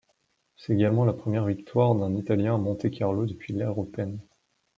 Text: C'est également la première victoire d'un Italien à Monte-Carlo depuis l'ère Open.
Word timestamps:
C'est 0.55 0.73
également 0.73 1.05
la 1.05 1.13
première 1.13 1.45
victoire 1.45 1.93
d'un 1.93 2.15
Italien 2.15 2.55
à 2.55 2.57
Monte-Carlo 2.57 3.27
depuis 3.27 3.53
l'ère 3.53 3.77
Open. 3.77 4.17